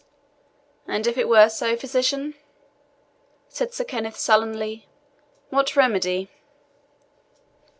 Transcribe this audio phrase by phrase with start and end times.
[0.87, 2.33] "And if it were so, physician,"
[3.49, 4.87] said Sir Kenneth sullenly,
[5.51, 6.31] "what remedy?"